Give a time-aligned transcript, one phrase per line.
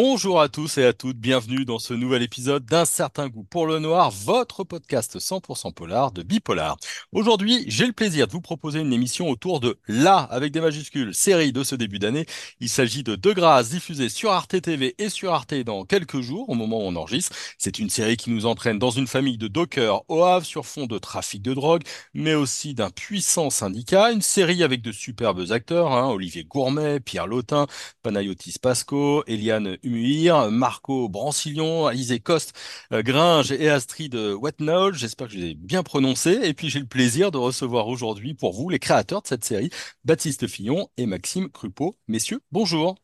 [0.00, 3.66] Bonjour à tous et à toutes, bienvenue dans ce nouvel épisode d'Un certain goût pour
[3.66, 6.76] le noir, votre podcast 100% polar de Bipolar.
[7.10, 11.16] Aujourd'hui, j'ai le plaisir de vous proposer une émission autour de la, avec des majuscules,
[11.16, 12.26] série de ce début d'année.
[12.60, 16.48] Il s'agit de De Grâce, diffusée sur Arte TV et sur Arte dans quelques jours,
[16.48, 17.34] au moment où on enregistre.
[17.58, 20.86] C'est une série qui nous entraîne dans une famille de dockers au Havre sur fond
[20.86, 21.82] de trafic de drogue,
[22.14, 24.12] mais aussi d'un puissant syndicat.
[24.12, 27.66] Une série avec de superbes acteurs, hein, Olivier Gourmet, Pierre Lautin,
[28.04, 32.54] Panayotis Pasco, Eliane Humuir, Marco Brancillon, Alizé Coste,
[32.92, 34.94] euh, Gringe et Astrid Wetnall.
[34.94, 36.38] J'espère que je les ai bien prononcés.
[36.44, 39.70] Et puis j'ai le plaisir de recevoir aujourd'hui pour vous les créateurs de cette série,
[40.04, 41.96] Baptiste Fillon et Maxime Crupeau.
[42.08, 42.96] Messieurs, bonjour.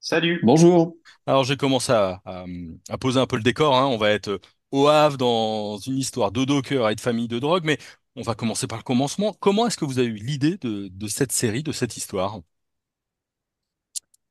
[0.00, 0.40] Salut.
[0.42, 0.96] Bonjour.
[1.26, 2.44] Alors j'ai commencé à, à-
[2.88, 3.76] à poser un peu le décor.
[3.76, 3.86] hein.
[3.86, 4.40] On va être
[4.70, 7.78] au Havre dans une histoire de docker et de famille de drogue, mais
[8.14, 9.32] on va commencer par le commencement.
[9.34, 12.40] Comment est-ce que vous avez eu l'idée de, de cette série, de cette histoire?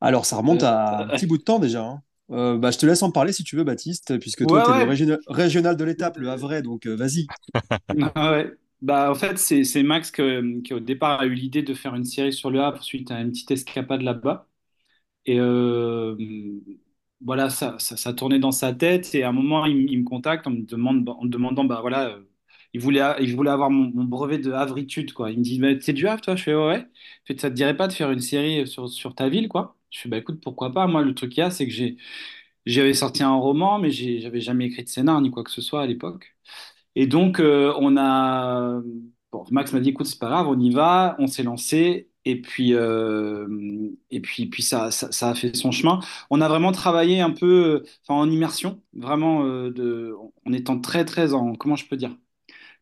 [0.05, 1.83] Alors, ça remonte Euh, à un petit bout de temps déjà.
[1.85, 2.01] hein.
[2.31, 4.71] Euh, bah, je te laisse en parler si tu veux, Baptiste, puisque toi, ouais, tu
[4.71, 7.31] es le régional, régional de l'étape, le Havrais, donc euh, vas-y.
[8.15, 8.51] Ah ouais.
[8.81, 12.03] Bah, en fait, c'est Max que- qui, au départ, a eu l'idée de faire une
[12.03, 14.47] série sur le Havre suite à une petite escapade là-bas.
[15.25, 16.15] Et euh,
[17.21, 19.15] voilà, ça, ça, ça tournait dans sa tête.
[19.15, 22.09] Et à un moment, il, me contacte en me demande, en me demandant, bah voilà,
[22.09, 22.21] euh,
[22.73, 25.31] il voulait, il voulait avoir mon, mon brevet de havritude, quoi.
[25.31, 26.35] Il me dit, mais t'es du Havre, toi?
[26.35, 26.85] Je fais, ouais,
[27.27, 29.77] ça te dirait pas de faire une série sur, sur ta ville, quoi?
[29.95, 30.87] Je fais, bah écoute, pourquoi pas?
[30.87, 31.73] Moi, le truc qu'il y a, c'est que
[32.65, 35.61] j'avais sorti un roman, mais j'ai- j'avais jamais écrit de scénar ni quoi que ce
[35.61, 36.35] soit à l'époque.
[36.95, 38.81] Et donc, euh, on a.
[39.31, 42.09] Bon, Max m'a dit, écoute, c'est pas grave, on y va, on s'est lancé.
[42.25, 43.47] Et puis, euh,
[44.11, 45.99] et puis, puis ça, ça, a fait son chemin.
[46.31, 50.15] On a vraiment travaillé un peu, en immersion, vraiment, euh, de,
[50.47, 52.15] en étant très, très en, comment je peux dire,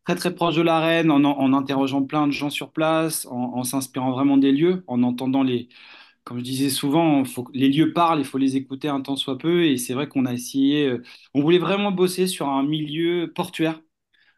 [0.05, 4.11] très, très proche de l'arène, en, en interrogeant plein de gens sur place, en s'inspirant
[4.11, 5.69] vraiment des lieux, en entendant les,
[6.23, 7.23] comme je disais souvent,
[7.53, 9.65] les lieux parlent, il faut les écouter un temps soit peu.
[9.65, 11.03] Et c'est vrai qu'on a essayé, euh,
[11.33, 13.81] on voulait vraiment bosser sur un milieu portuaire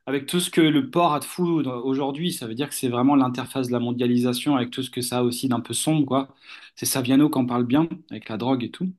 [0.08, 1.46] avec tout ce que le port a de fou
[1.84, 5.02] aujourd'hui, ça veut dire que c'est vraiment l'interface de la mondialisation avec tout ce que
[5.02, 6.36] ça a aussi d'un peu sombre, quoi.
[6.76, 8.92] C'est Saviano qui en parle bien, avec la drogue et tout.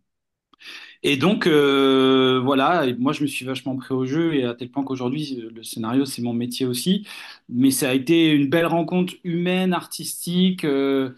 [1.03, 4.71] Et donc, euh, voilà, moi je me suis vachement pris au jeu, et à tel
[4.71, 7.07] point qu'aujourd'hui, le scénario, c'est mon métier aussi.
[7.49, 11.11] Mais ça a été une belle rencontre humaine, artistique, euh,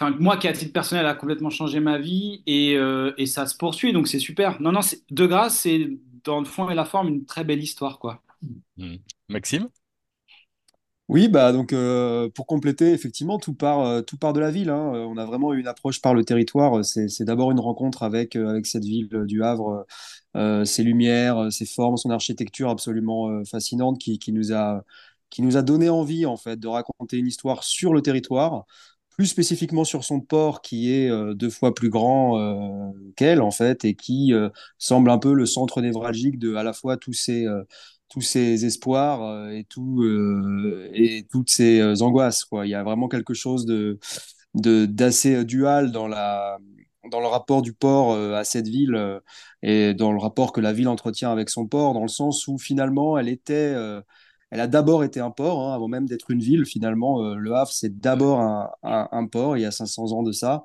[0.00, 3.46] enfin, moi qui, à titre personnel, a complètement changé ma vie, et, euh, et ça
[3.46, 4.60] se poursuit, donc c'est super.
[4.60, 4.80] Non, non,
[5.10, 5.90] de grâce, c'est
[6.24, 8.22] dans le fond et la forme une très belle histoire, quoi.
[8.76, 8.96] Hmm.
[9.28, 9.70] Maxime?
[11.08, 14.70] Oui, bah donc euh, pour compléter, effectivement, tout part, euh, tout part de la ville.
[14.70, 14.76] hein.
[15.08, 16.84] On a vraiment eu une approche par le territoire.
[16.84, 19.86] C'est, d'abord une rencontre avec, euh, avec cette ville euh, du Havre,
[20.36, 24.82] euh, ses lumières, ses formes, son architecture absolument euh, fascinante qui, qui nous a,
[25.30, 28.64] qui nous a donné envie en fait de raconter une histoire sur le territoire,
[29.16, 33.50] plus spécifiquement sur son port qui est euh, deux fois plus grand euh, qu'elle en
[33.50, 37.14] fait et qui euh, semble un peu le centre névralgique de à la fois tous
[37.14, 37.46] ces
[38.08, 40.04] tous ces espoirs et, tout,
[40.94, 42.44] et toutes ces angoisses.
[42.44, 42.64] Quoi.
[42.64, 43.98] Il y a vraiment quelque chose de,
[44.54, 46.56] d'assez dual dans, la,
[47.10, 49.20] dans le rapport du port à cette ville
[49.62, 52.58] et dans le rapport que la ville entretient avec son port, dans le sens où
[52.58, 53.74] finalement elle était...
[54.50, 56.64] elle a d'abord été un port, hein, avant même d'être une ville.
[56.66, 60.22] Finalement, euh, Le Havre, c'est d'abord un, un, un port, il y a 500 ans
[60.22, 60.64] de ça.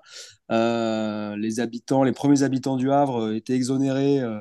[0.52, 4.40] Euh, les habitants, les premiers habitants du Havre euh, étaient exonérés euh,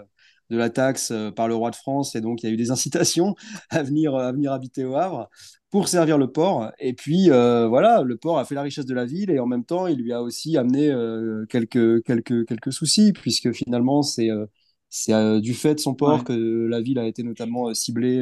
[0.51, 2.71] de la taxe par le roi de France, et donc il y a eu des
[2.73, 3.35] incitations
[3.71, 5.29] à venir, à venir habiter au Havre
[5.71, 6.73] pour servir le port.
[6.81, 9.65] Et puis voilà, le port a fait la richesse de la ville, et en même
[9.65, 10.93] temps, il lui a aussi amené
[11.49, 14.29] quelques, quelques, quelques soucis, puisque finalement, c'est
[14.89, 16.25] c'est du fait de son port Ouais.
[16.25, 16.33] que
[16.69, 18.21] la ville a été notamment ciblée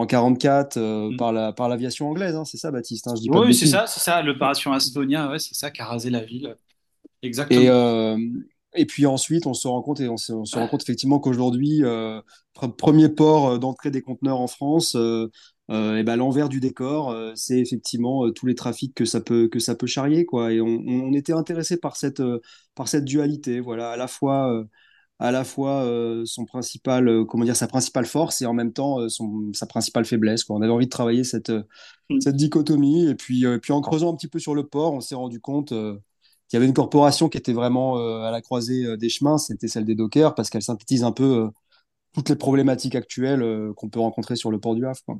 [0.00, 2.34] en 44 euh, par la, par l'aviation anglaise.
[2.36, 2.44] hein.
[2.44, 5.38] C'est ça, Baptiste, hein, je dis pas Oui, c'est ça, c'est ça, l'opération Astonia, ouais,
[5.38, 6.56] c'est ça qui a rasé la ville.
[7.48, 7.70] Et, Exactement.
[7.70, 8.16] euh,
[8.74, 11.18] et puis ensuite, on se rend compte, et on se, on se rend compte effectivement
[11.18, 12.20] qu'aujourd'hui, euh,
[12.56, 15.28] pr- premier port euh, d'entrée des conteneurs en France, euh,
[15.70, 19.20] euh, et ben, l'envers du décor, euh, c'est effectivement euh, tous les trafics que ça
[19.20, 20.52] peut, que ça peut charrier, quoi.
[20.52, 22.40] Et on, on était intéressé par cette, euh,
[22.74, 24.64] par cette dualité, voilà, à la fois, euh,
[25.20, 28.72] à la fois euh, son principal, euh, comment dire, sa principale force et en même
[28.72, 30.56] temps euh, son, sa principale faiblesse, quoi.
[30.56, 31.64] On avait envie de travailler cette, euh,
[32.20, 33.08] cette dichotomie.
[33.08, 35.16] Et puis, euh, et puis en creusant un petit peu sur le port, on s'est
[35.16, 35.94] rendu compte euh,
[36.48, 39.38] qu'il y avait une corporation qui était vraiment euh, à la croisée euh, des chemins,
[39.38, 41.48] c'était celle des dockers, parce qu'elle synthétise un peu euh,
[42.14, 45.18] toutes les problématiques actuelles euh, qu'on peut rencontrer sur le port du Havre, quoi.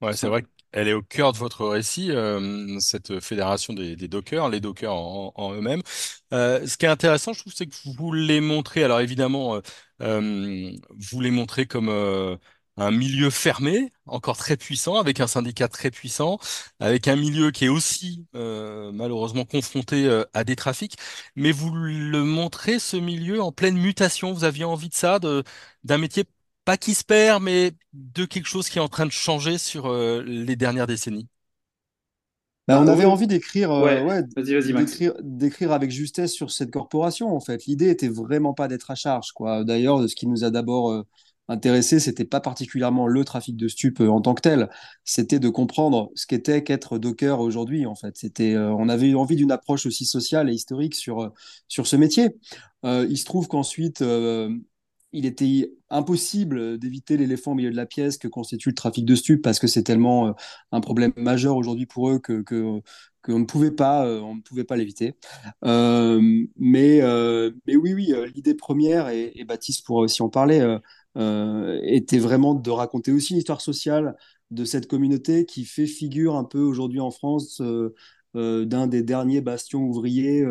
[0.00, 4.08] Ouais, c'est vrai qu'elle est au cœur de votre récit, euh, cette fédération des, des
[4.08, 5.82] dockers, les dockers en, eux-mêmes.
[6.32, 9.60] Euh, ce qui est intéressant, je trouve, c'est que vous les montrez, alors évidemment, euh,
[10.02, 12.36] euh, vous les montrez comme euh,
[12.76, 16.38] un milieu fermé, encore très puissant, avec un syndicat très puissant,
[16.78, 20.96] avec un milieu qui est aussi euh, malheureusement confronté euh, à des trafics.
[21.36, 24.32] Mais vous le montrez, ce milieu en pleine mutation.
[24.32, 25.18] Vous aviez envie de ça,
[25.84, 26.24] d'un métier
[26.64, 29.86] pas qui se perd, mais de quelque chose qui est en train de changer sur
[29.86, 31.28] euh, les dernières décennies.
[32.68, 35.00] Bah, on avait envie d'écrire euh, ouais, ouais, vas-y, vas-y, Max.
[35.00, 37.64] d'écrire d'écrire avec justesse sur cette corporation en fait.
[37.66, 39.64] L'idée était vraiment pas d'être à charge quoi.
[39.64, 41.02] D'ailleurs, ce qui nous a d'abord euh,
[41.48, 44.70] intéressé, c'était pas particulièrement le trafic de stupes euh, en tant que tel,
[45.04, 48.16] c'était de comprendre ce qu'était qu'être docker aujourd'hui en fait.
[48.16, 51.28] C'était euh, on avait eu envie d'une approche aussi sociale et historique sur euh,
[51.66, 52.28] sur ce métier.
[52.84, 54.54] Euh, il se trouve qu'ensuite euh,
[55.12, 59.14] il était impossible d'éviter l'éléphant au milieu de la pièce que constitue le trafic de
[59.14, 60.32] stupes parce que c'est tellement euh,
[60.72, 64.64] un problème majeur aujourd'hui pour eux que, qu'on ne pouvait pas, euh, on ne pouvait
[64.64, 65.14] pas l'éviter.
[65.64, 66.20] Euh,
[66.56, 67.00] mais,
[67.66, 70.78] mais oui, oui, l'idée première, et, et Baptiste pourra aussi en parler,
[71.82, 74.16] était vraiment de raconter aussi une histoire sociale
[74.50, 77.60] de cette communauté qui fait figure un peu aujourd'hui en France
[78.32, 80.44] d'un des derniers bastions ouvriers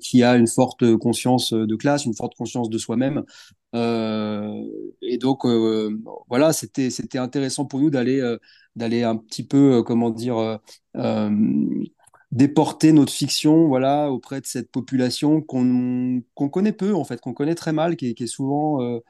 [0.00, 3.24] qui a une forte conscience de classe, une forte conscience de soi-même.
[3.74, 4.62] Euh,
[5.02, 5.98] et donc, euh,
[6.28, 8.38] voilà, c'était, c'était intéressant pour nous d'aller euh,
[8.76, 10.60] d'aller un petit peu, comment dire,
[12.32, 17.34] déporter notre fiction, voilà, auprès de cette population qu'on qu'on connaît peu, en fait, qu'on
[17.34, 19.00] connaît très mal, qui est, qui est souvent, euh,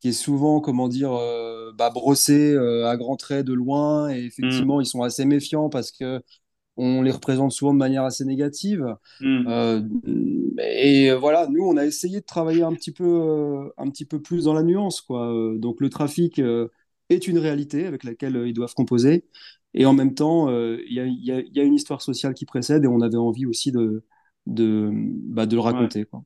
[0.00, 4.10] qui est souvent, comment dire, euh, bah, brossée euh, à grands traits de loin.
[4.10, 6.22] Et Hmm, effectivement, ils sont assez méfiants parce que
[6.76, 8.86] on les représente souvent de manière assez négative.
[9.20, 9.82] hmm, Euh,
[10.58, 14.20] et voilà, nous, on a essayé de travailler un petit peu, euh, un petit peu
[14.20, 15.32] plus dans la nuance, quoi.
[15.32, 16.40] Euh, Donc, le trafic
[17.10, 19.24] est une réalité avec laquelle ils doivent composer.
[19.74, 22.88] Et en même temps, il y a, y y une histoire sociale qui précède et
[22.88, 24.04] on avait envie aussi de,
[24.46, 25.88] de, bah, de le ouais.
[25.88, 26.24] raconter, quoi.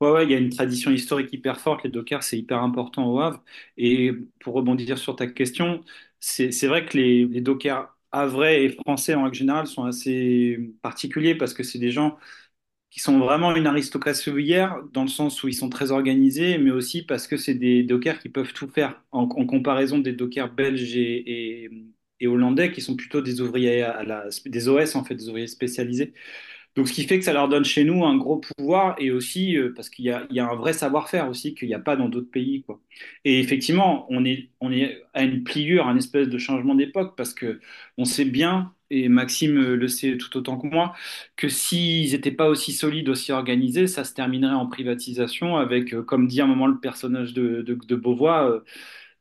[0.00, 1.82] Ouais, ouais, il y a une tradition historique hyper forte.
[1.84, 3.42] Les dockers, c'est hyper important au Havre.
[3.76, 5.84] Et pour rebondir sur ta question,
[6.20, 10.58] c'est c'est vrai que les, les dockers havrais et français en règle générale sont assez
[10.82, 12.18] particuliers parce que c'est des gens
[12.90, 16.70] qui sont vraiment une aristocratie ouvrière dans le sens où ils sont très organisés, mais
[16.70, 20.96] aussi parce que c'est des dockers qui peuvent tout faire en, comparaison des dockers belges
[20.96, 21.70] et, et,
[22.20, 25.46] et hollandais qui sont plutôt des ouvriers à la, des OS en fait, des ouvriers
[25.48, 26.14] spécialisés.
[26.78, 29.56] Donc, ce qui fait que ça leur donne chez nous un gros pouvoir et aussi
[29.56, 32.30] euh, parce qu'il y a, un vrai savoir-faire aussi qu'il n'y a pas dans d'autres
[32.30, 32.80] pays, quoi.
[33.24, 37.34] Et effectivement, on est, on est à une pliure, un espèce de changement d'époque parce
[37.34, 37.58] que
[37.96, 40.94] on sait bien, et Maxime euh, le sait tout autant que moi,
[41.36, 46.04] que s'ils n'étaient pas aussi solides, aussi organisés, ça se terminerait en privatisation avec, euh,
[46.04, 48.62] comme dit à un moment le personnage de, de, de Beauvois,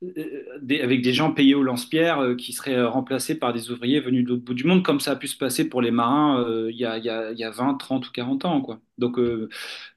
[0.01, 4.23] avec des gens payés au lance-pierre euh, qui seraient euh, remplacés par des ouvriers venus
[4.23, 6.69] de l'autre bout du monde, comme ça a pu se passer pour les marins euh,
[6.71, 8.81] il y a, y a, il y a 20, 30 ou 40 ans.
[8.97, 9.17] Donc,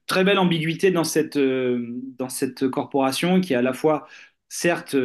[0.06, 4.06] très belle ambiguïté dans cette, dans cette corporation qui est à la fois,
[4.48, 4.96] certes,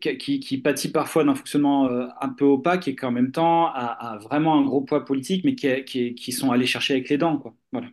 [0.00, 1.88] qui, qui pâtit parfois d'un fonctionnement
[2.20, 5.54] un peu opaque et qui en même temps a, vraiment un gros poids politique, mais
[5.54, 7.42] qui, sont allés chercher avec les dents.
[7.72, 7.88] Voilà.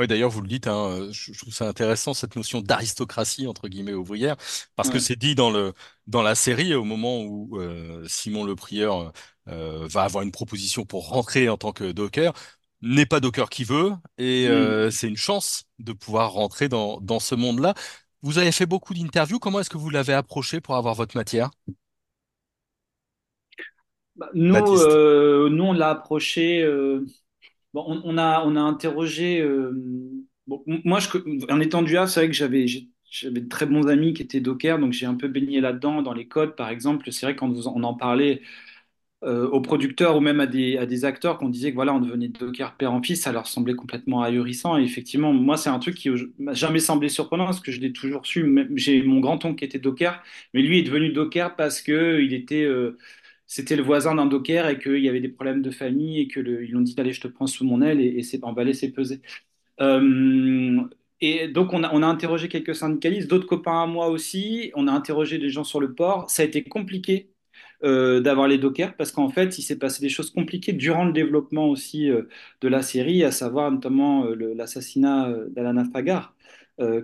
[0.00, 3.68] Oui, d'ailleurs, vous le dites, hein, je, je trouve ça intéressant, cette notion d'aristocratie, entre
[3.68, 4.36] guillemets, ouvrière,
[4.76, 5.74] parce que c'est dit dans le,
[6.06, 9.12] dans la série, au moment où euh, Simon le Prieur
[9.48, 12.32] euh, va avoir une proposition pour rentrer en tant que docker,
[12.82, 14.52] n'est pas docker qui veut, et Mm.
[14.52, 17.74] euh, c'est une chance de pouvoir rentrer dans, dans ce monde-là.
[18.22, 21.50] Vous avez fait beaucoup d'interviews, comment est-ce que vous l'avez approché pour avoir votre matière?
[24.16, 24.56] Bah, nous,
[25.48, 26.62] nous, on l'a approché.
[27.74, 29.40] On, a, on a interrogé.
[29.40, 29.72] euh,
[30.84, 30.98] moi,
[31.50, 32.66] en étant du Havre, c'est vrai que j'avais,
[33.10, 36.12] j'avais de très bons amis qui étaient dockers, donc j'ai un peu baigné là-dedans, dans
[36.12, 37.12] les codes, par exemple.
[37.12, 38.42] C'est vrai quand vous- on en parlait
[39.24, 42.00] euh, aux producteurs ou même à des, à des acteurs, qu'on disait que voilà, on
[42.00, 44.78] devenait docker père en fils, ça leur semblait complètement ahurissant.
[44.78, 47.92] Et effectivement, moi, c'est un truc qui m'a jamais semblé surprenant parce que je l'ai
[47.92, 48.68] toujours su.
[48.76, 50.22] J'ai mon grand-oncle qui était docker,
[50.54, 52.64] mais lui est devenu docker parce que il était.
[52.64, 52.98] euh,
[53.52, 56.40] c'était le voisin d'un docker et qu'il y avait des problèmes de famille et que
[56.40, 58.44] le- ils lui ont dit allez je te prends sous mon aile et, et c'est
[58.44, 59.20] emballé c'est pesé
[61.20, 64.70] et donc on a, interrogé quelques syndicalistes d'autres copains à moi aussi.
[64.74, 66.30] On a interrogé des gens sur le port.
[66.30, 67.30] Ça a été compliqué
[67.84, 71.12] euh, d'avoir les dockers parce qu'en fait il s'est passé des choses compliquées durant le
[71.12, 72.22] développement aussi euh,
[72.60, 76.34] de la série à savoir notamment euh, l'assassinat d'Alana Fagar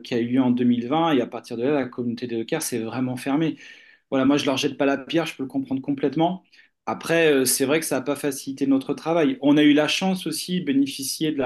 [0.05, 2.63] qui a eu lieu en 2020 et à partir de là la communauté des dockers
[2.63, 3.57] s'est vraiment fermée
[4.11, 6.45] voilà, moi, je leur jette pas la pierre, je peux le comprendre complètement.
[6.87, 9.39] Après, euh, c'est vrai que ça n'a pas facilité notre travail.
[9.43, 11.43] On a eu la chance aussi de bénéficier de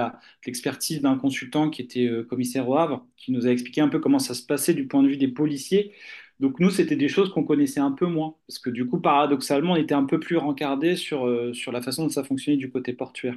[0.46, 4.00] l'expertise d'un consultant qui était euh, commissaire au Havre, qui nous a expliqué un peu
[4.00, 5.92] comment ça se passait du point de vue des policiers.
[6.40, 9.72] Donc nous, c'était des choses qu'on connaissait un peu moins, parce que du coup, paradoxalement,
[9.74, 12.70] on était un peu plus rencardé sur, euh, sur la façon dont ça fonctionnait du
[12.70, 13.36] côté portuaire.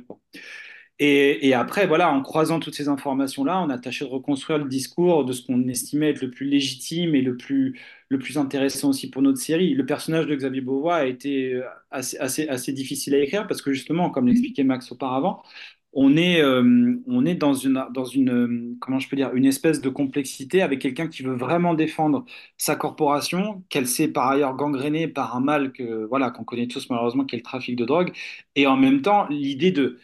[0.99, 5.25] Et, après, voilà, en croisant toutes ces informations-là, on a tâché de reconstruire le discours
[5.25, 9.09] de ce qu'on estimait être le plus légitime et le plus, le plus intéressant aussi
[9.09, 9.73] pour notre série.
[9.73, 13.73] Le personnage de Xavier Beauvois a été euh, assez, assez, difficile à écrire parce que
[13.73, 15.41] justement, comme l'expliquait Max auparavant,
[15.93, 19.81] on est, euh, on est dans une, dans une, comment je peux dire, une espèce
[19.81, 22.25] de complexité avec quelqu'un qui veut vraiment défendre
[22.57, 26.89] sa corporation, qu'elle s'est par ailleurs gangrénée par un mal que, voilà, qu'on connaît tous
[26.89, 28.11] malheureusement, qui est le trafic de drogue,
[28.55, 29.99] et en même temps l'idée de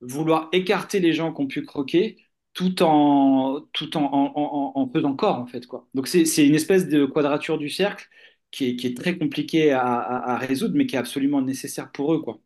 [0.00, 2.18] vouloir écarter les gens qui ont pu croquer
[2.54, 5.88] tout en, tout en, en, en, en faisant corps, en fait, quoi.
[5.94, 8.08] Donc c'est, c'est une espèce de quadrature du cercle
[8.50, 11.92] qui est, qui est très compliquée à, à, à résoudre, mais qui est absolument nécessaire
[11.92, 12.40] pour eux, quoi.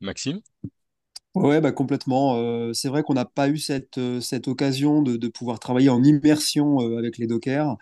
[0.00, 0.40] Maxime?
[1.34, 2.36] Ouais, bah complètement.
[2.36, 5.88] Euh, c'est vrai qu'on n'a pas eu cette, euh, cette occasion de, de pouvoir travailler
[5.90, 7.76] en immersion euh, avec les dockers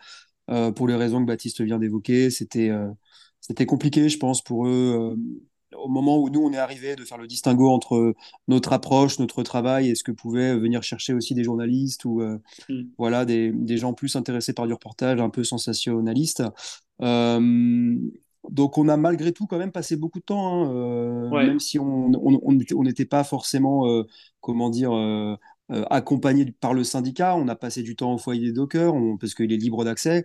[0.51, 2.31] euh, pour les raisons que Baptiste vient d'évoquer.
[2.31, 2.91] C'était euh,
[3.41, 5.17] c'était compliqué, je pense, pour eux.
[5.77, 8.15] Au moment où nous, on est arrivé, de faire le distinguo entre
[8.49, 12.39] notre approche, notre travail et ce que pouvaient venir chercher aussi des journalistes ou euh,
[12.69, 12.83] Mm.
[12.99, 16.43] voilà, des, des gens plus intéressés par du reportage, un peu sensationnaliste.
[17.03, 17.97] Euh,
[18.49, 21.47] donc on a malgré tout quand même passé beaucoup de temps, hein, euh, Ouais.
[21.47, 23.87] même si on on- on n'était on pas forcément,
[24.41, 24.93] comment dire,
[25.91, 27.37] accompagné par le syndicat.
[27.37, 30.25] On a passé du temps au foyer des dockers, on- parce qu'il est libre d'accès.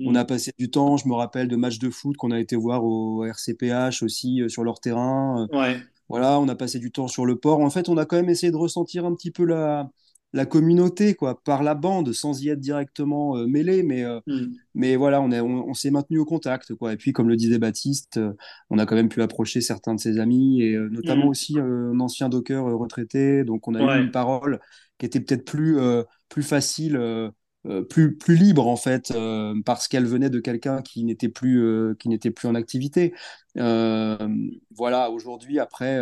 [0.00, 0.26] On a Mm.
[0.26, 3.24] passé du temps, je me rappelle, de matchs de foot qu'on a été voir au
[3.24, 5.48] RCPH aussi, euh, sur leur terrain.
[5.52, 5.78] Ouais.
[6.08, 7.60] Voilà, on a passé du temps sur le port.
[7.60, 9.90] En fait, on a quand même essayé de ressentir un petit peu la,
[10.32, 14.46] la communauté, quoi, par la bande, sans y être directement euh, mêlé, mais, euh, Mm.
[14.74, 16.92] mais voilà, on est, on, on s'est maintenu au contact, quoi.
[16.92, 18.34] Et puis, comme le disait Baptiste, euh,
[18.70, 21.28] on a quand même pu approcher certains de ses amis, et euh, notamment Mm.
[21.28, 23.44] aussi euh, un ancien docker euh, retraité.
[23.44, 24.60] Donc, on a eu une parole
[24.98, 26.96] qui était peut-être plus, euh, plus facile,
[27.68, 31.62] euh, plus, plus libre, en fait, euh, parce qu'elle venait de quelqu'un qui n'était plus,
[31.62, 33.14] euh, qui n'était plus en activité.
[33.54, 36.00] Voilà, aujourd'hui, après.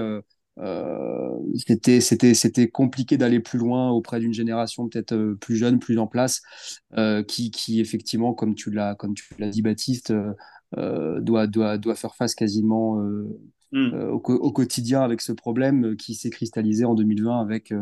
[1.67, 6.07] c'était, c'était, c'était compliqué d'aller plus loin auprès d'une génération peut-être plus jeune, plus en
[6.07, 6.43] place,
[7.29, 10.13] qui, qui effectivement, comme tu l'as, comme tu l'as dit, Baptiste,
[10.77, 13.29] doit, doit, doit faire face quasiment euh,
[13.75, 13.93] Mm.
[13.93, 17.75] euh, au, quotidien avec ce problème qui s'est cristallisé en 2020 avec,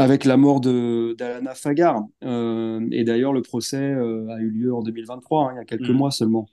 [0.00, 2.04] avec la mort d'Alana Fagar.
[2.24, 5.64] Euh, et d'ailleurs, le procès euh, a eu lieu en 2023, hein, il y a
[5.64, 5.96] quelques Mm.
[5.96, 6.48] mois seulement.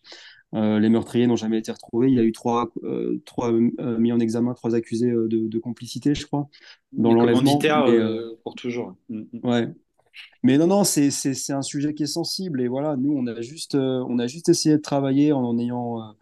[0.53, 2.07] Euh, les meurtriers n'ont jamais été retrouvés.
[2.07, 5.59] Il y a eu trois, euh, trois euh, mis en examen, trois accusés de, de
[5.59, 6.47] complicité, je crois,
[6.93, 7.59] dans l'enlèvement.
[8.43, 8.95] pour toujours.
[9.09, 9.21] Mm.
[9.33, 9.39] Mm.
[9.49, 9.67] ouais.
[10.41, 11.09] Mais non, non, c'est
[11.51, 12.61] un sujet qui est sensible.
[12.61, 16.15] Et voilà, nous, on a juste on a juste essayé de travailler en en ayant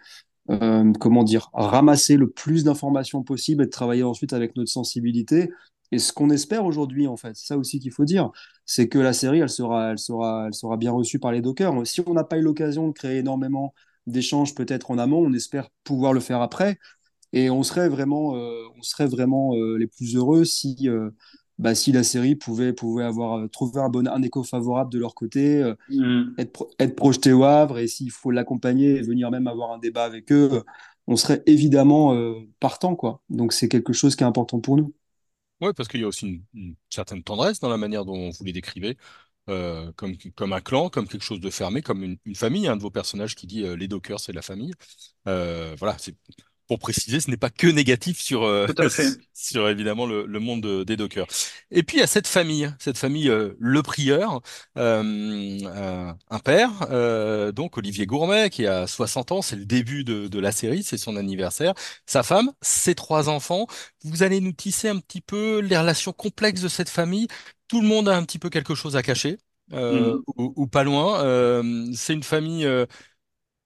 [0.99, 5.49] comment dire, ramasser le plus d'informations possible et de travailler ensuite avec notre sensibilité.
[5.91, 8.31] Et ce qu'on espère aujourd'hui, en fait, c'est ça aussi qu'il faut dire,
[8.65, 11.85] c'est que la série, elle sera, elle sera, elle sera bien reçue par les dockers.
[11.85, 13.73] Si on n'a pas eu l'occasion de créer énormément
[14.07, 16.77] d'échanges peut-être en amont, on espère pouvoir le faire après.
[17.33, 21.11] Et on serait vraiment, euh, on serait vraiment euh, les plus heureux si, euh,
[21.59, 25.15] bah, si la série pouvait, pouvait avoir trouvé un bon, un écho favorable de leur
[25.15, 26.33] côté, Mm.
[26.37, 29.77] être, pro- être projeté au Havre et s'il faut l'accompagner et venir même avoir un
[29.79, 30.63] débat avec eux,
[31.07, 32.15] on serait évidemment
[32.59, 33.21] partant, quoi.
[33.29, 34.93] Donc c'est quelque chose qui est important pour nous.
[35.61, 38.51] Ouais, parce qu'il y a aussi une, certaine tendresse dans la manière dont vous les
[38.51, 38.97] décrivez,
[39.49, 42.67] euh, comme, un clan, comme quelque chose de fermé, comme une, une famille.
[42.67, 44.73] Un de vos personnages qui dit euh, les dockers, c'est la famille.
[45.27, 46.15] Euh, voilà, c'est
[46.67, 48.89] pour préciser, ce n'est pas que négatif sur, euh, à
[49.33, 51.27] sur évidemment le, le monde de- des dockers.
[51.71, 54.41] Et puis il y a cette famille, cette famille, euh, le prieur,
[54.77, 60.03] euh, euh, un père, euh, donc Olivier Gourmet, qui a 60 ans, c'est le début
[60.03, 61.73] de, de la série, c'est son anniversaire.
[62.05, 63.67] Sa femme, ses trois enfants.
[64.03, 67.27] Vous allez nous tisser un petit peu les relations complexes de cette famille.
[67.67, 69.37] Tout le monde a un petit peu quelque chose à cacher.
[69.73, 70.23] euh, Mm.
[70.37, 71.23] ou, ou pas loin.
[71.23, 72.85] Euh, c'est une famille euh,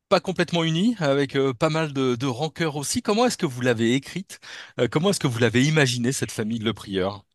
[0.10, 3.01] pas complètement unie, avec euh, pas mal de, de rancœur aussi.
[3.01, 4.39] Comment est-ce que vous l'avez écrite?
[4.80, 7.25] Euh, comment est-ce que vous l'avez imaginé, cette famille de Le Prieur?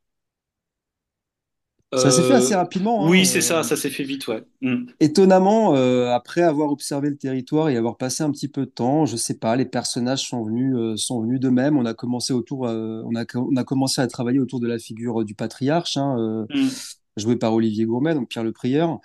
[1.97, 4.43] Ça s'est fait assez Euh, rapidement, oui, hein, c'est ça, ça s'est fait vite, ouais.
[4.63, 4.87] Mm.
[5.01, 9.07] Étonnamment, euh, après avoir observé le territoire et avoir passé un petit peu de temps,
[9.07, 11.77] je sais pas, les personnages sont venus, euh, sont venus d'eux-mêmes.
[11.79, 14.79] On a commencé autour, euh, on a, on a commencé à travailler autour de la
[14.81, 16.69] figure du patriarche, hein, euh, Mm.
[17.17, 19.01] joué par Olivier Gourmet, donc Pierre le Prieur.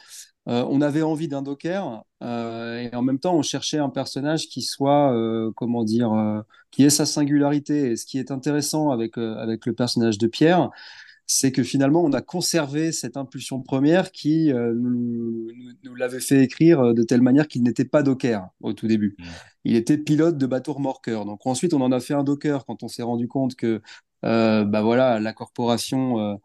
[0.50, 4.48] Euh, on avait envie d'un docker euh, et en même temps, on cherchait un personnage
[4.48, 7.92] qui soit, euh, comment dire, qui ait sa singularité.
[7.92, 10.72] Et ce qui est intéressant avec, avec le personnage de Pierre,
[11.28, 15.48] c'est que finalement, on a conservé cette impulsion première qui nous,
[15.96, 19.16] l'avait fait écrire de telle manière qu'il n'était pas docker au tout début.
[19.20, 19.26] Hmm.
[19.66, 21.26] Il était pilote de bateau remorqueur.
[21.26, 23.82] Donc ensuite, on en a fait un docker quand on s'est rendu compte que
[24.24, 26.40] bah voilà, la corporation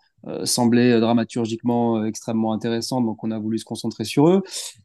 [0.44, 3.04] semblait dramaturgiquement euh, extrêmement intéressante.
[3.04, 4.42] Donc on a voulu se concentrer sur eux.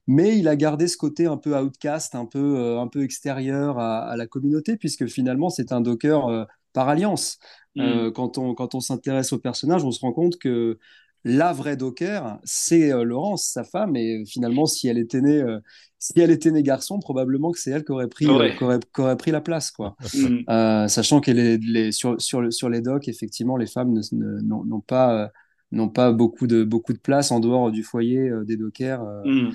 [0.07, 3.79] Mais il a gardé ce côté un peu outcast, un peu, euh, un peu extérieur
[3.79, 7.39] à, à la communauté, puisque finalement, c'est un docker euh, par alliance.
[7.75, 7.81] Mm.
[7.81, 10.77] euh, quand on, quand on s'intéresse au personnage, on se rend compte que
[11.25, 15.59] la vraie Docker, c'est euh, Laurence, sa femme, et finalement, si elle était née, euh,
[15.97, 18.55] si elle était née garçon, probablement que c'est elle qui aurait pris, euh, Ouais.
[18.55, 19.95] qui aurait, qui aurait pris la place, quoi.
[20.15, 20.37] Mm.
[20.49, 24.81] Euh, sachant que les, les, sur, sur, le- sur les docks, effectivement, les femmes n'ont
[24.81, 25.27] pas, euh,
[25.71, 29.03] n'ont pas beaucoup de, beaucoup de place en dehors du foyer euh, des dockers.
[29.03, 29.51] euh, Mm.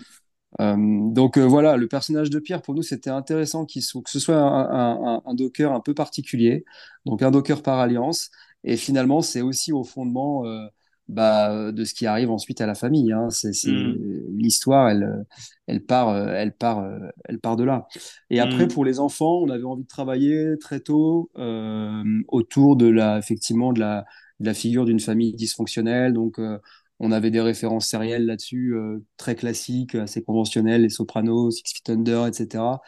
[0.60, 0.76] euh,
[1.12, 4.20] donc euh, voilà, le personnage de Pierre, pour nous, c'était intéressant qu'il soit, que ce
[4.20, 6.64] soit un, un, un, un Docker un peu particulier,
[7.06, 8.30] donc un Docker par alliance.
[8.64, 10.66] Et finalement, c'est aussi au fondement euh,
[11.08, 13.12] bah, de ce qui arrive ensuite à la famille.
[13.12, 13.30] Hein.
[13.30, 13.98] C'est, c'est, Mm.
[14.36, 15.24] l'histoire, elle,
[15.66, 17.86] elle part, euh, elle part, euh, elle part de là.
[18.30, 18.68] Et après, Mm.
[18.68, 23.72] pour les enfants, on avait envie de travailler très tôt euh, autour de la, effectivement,
[23.72, 24.04] de la,
[24.40, 26.12] de la figure d'une famille dysfonctionnelle.
[26.14, 26.58] Donc euh,
[27.00, 31.90] on avait des références sérielles là-dessus, euh, très classiques, assez conventionnelles, Les Sopranos, Six Feet
[31.90, 32.80] Under, etc.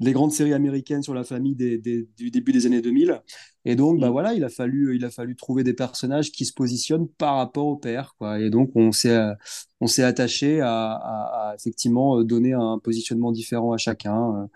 [0.00, 3.20] Les grandes séries américaines sur la famille des, des- du début des années 2000.
[3.64, 4.12] Et donc, bah Mm.
[4.12, 7.66] voilà, il a fallu, il a fallu trouver des personnages qui se positionnent par rapport
[7.66, 8.40] au père, quoi.
[8.40, 9.34] Et donc, on s'est, euh,
[9.80, 14.42] on s'est attaché à, à- à effectivement euh, donner un positionnement différent à chacun.
[14.44, 14.46] euh.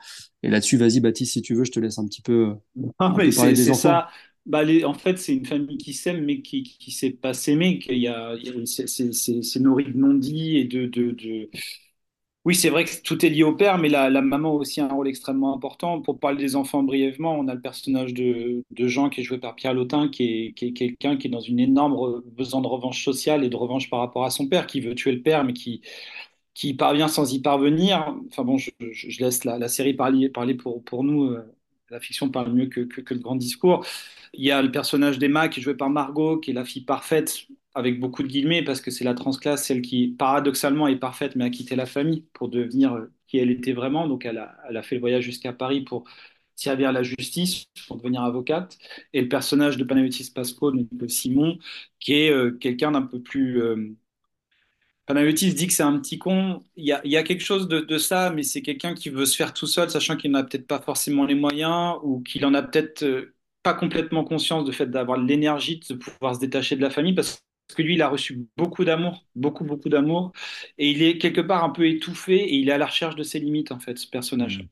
[0.45, 2.55] Et là-dessus, vas-y, Baptiste, si tu veux, je te laisse un petit peu,
[2.99, 4.09] Ah, peu c'est ça.
[4.47, 7.79] Bah, les, en fait, c'est une famille qui s'aime, mais qui qui sait pas s'aimer.
[7.89, 11.51] y a, a- c'est nourri de non-dits et de, de, de...
[12.45, 14.81] Oui, c'est vrai que tout est lié au père, mais la, la maman a aussi
[14.81, 16.01] un rôle extrêmement important.
[16.03, 19.55] Pour parler des enfants brièvement, on a le personnage de, Jean qui est joué par
[19.55, 23.49] Pierre Lotin, qui est, quelqu'un qui est dans une énorme besoin de revanche sociale et
[23.49, 25.83] de revanche par rapport à son père, qui veut tuer le père, mais qui,
[26.55, 28.15] qui parvient sans y parvenir.
[28.29, 28.71] Enfin bon, je,
[29.21, 31.25] laisse la, la série parler, parler pour, pour nous.
[31.33, 31.43] euh,
[31.91, 33.87] La fiction parle mieux que, que, que le grand discours.
[34.35, 36.85] Il y a le personnage d'Emma qui est joué par Margot, qui est la fille
[36.85, 41.37] parfaite, avec beaucoup de guillemets, parce que c'est la transclasse, celle qui, paradoxalement, est parfaite,
[41.37, 44.07] mais a quitté la famille pour devenir euh, qui elle était vraiment.
[44.09, 46.05] Donc elle a, fait le voyage jusqu'à Paris pour
[46.57, 48.79] servir la justice, pour devenir avocate.
[49.13, 51.59] Et le personnage de Panayotis Pasco, donc de Simon,
[52.01, 53.63] qui est euh, quelqu'un d'un peu plus...
[53.63, 53.97] euh,
[55.07, 56.63] Panayotis dit que c'est un petit con.
[56.77, 59.67] Il y a, quelque chose de, ça, mais c'est quelqu'un qui veut se faire tout
[59.67, 63.03] seul, sachant qu'il n'en a peut-être pas forcément les moyens ou qu'il en a peut-être
[63.03, 67.15] euh, pas complètement conscience du fait d'avoir l'énergie de pouvoir se détacher de la famille
[67.15, 67.43] parce
[67.75, 70.33] que lui, il a reçu beaucoup d'amour, beaucoup, beaucoup d'amour.
[70.79, 73.23] Et il est quelque part un peu étouffé et il est à la recherche de
[73.23, 74.59] ses limites, en fait, ce personnage.
[74.59, 74.67] Mm.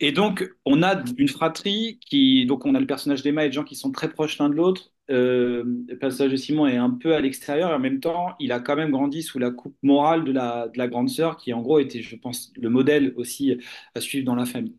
[0.00, 2.46] Et donc, on a une fratrie qui.
[2.46, 4.54] Donc, on a le personnage d'Emma et de Jean qui sont très proches l'un de
[4.54, 4.92] l'autre.
[5.10, 8.52] Euh, le personnage de Simon est un peu à l'extérieur et en même temps, il
[8.52, 11.52] a quand même grandi sous la coupe morale de la, de la grande sœur qui,
[11.52, 13.56] en gros, était, je pense, le modèle aussi
[13.94, 14.76] à suivre dans la famille.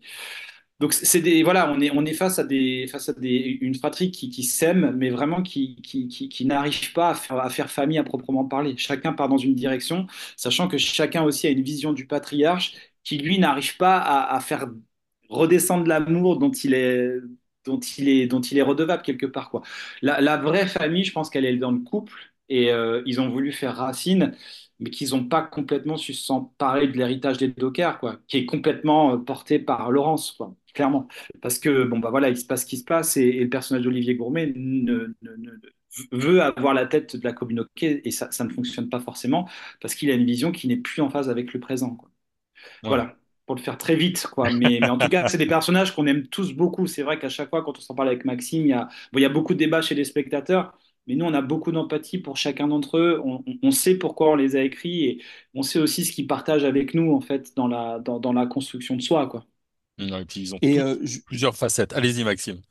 [0.82, 1.44] Donc, c'est des.
[1.44, 4.44] Voilà, on est, on est face à, des, face à des, une fratrie qui, qui
[4.44, 8.04] s'aime, mais vraiment qui, qui, qui, qui n'arrive pas à faire, à faire famille à
[8.04, 8.76] proprement parler.
[8.78, 13.18] Chacun part dans une direction, sachant que chacun aussi a une vision du patriarche qui,
[13.20, 14.68] lui, n'arrive pas à, faire
[15.30, 17.12] redescendre l'amour dont il est,
[17.66, 19.62] dont il est, dont il est redevable quelque part, quoi.
[20.02, 22.14] La, la vraie famille, je pense qu'elle est dans le couple
[22.50, 24.36] et euh, ils ont voulu faire racine,
[24.82, 29.14] mais qu'ils n'ont pas complètement su s'emparer de l'héritage des Dockers, quoi, qui est complètement
[29.16, 31.08] euh, porté par Laurence, quoi, clairement.
[31.42, 33.50] Parce que, bon, bah voilà, il se passe ce qui se passe et, et le
[33.50, 35.52] personnage d'Olivier Gourmet ne, ne- ne-
[36.12, 39.48] veut avoir la tête de la communauté et ça, ça ne fonctionne pas forcément
[39.82, 42.10] parce qu'il a une vision qui n'est plus en phase avec le présent, quoi.
[42.84, 43.04] Ouais.
[43.04, 44.52] Voilà, pour le faire très vite, quoi.
[44.52, 46.88] Mais, mais en tout cas, c'est des personnages qu'on aime tous beaucoup.
[46.88, 49.20] C'est vrai qu'à chaque fois, quand on s'en parle avec Maxime, il y a, bon,
[49.20, 52.20] il y a beaucoup de débats chez les spectateurs, mais nous, on a beaucoup d'empathie
[52.20, 53.22] pour chacun d'entre eux.
[53.64, 56.94] On, sait pourquoi on les a écrits et on sait aussi ce qu'ils partagent avec
[56.94, 59.46] nous, en fait, dans la, dans, dans la construction de soi, quoi.
[60.00, 61.94] Et puis ils ont Et euh, plusieurs facettes.
[61.94, 62.62] Allez-y, Maxime.